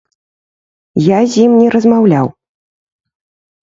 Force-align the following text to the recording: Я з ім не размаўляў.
Я 1.09 1.19
з 1.35 1.45
ім 1.45 1.51
не 1.61 1.69
размаўляў. 1.79 2.27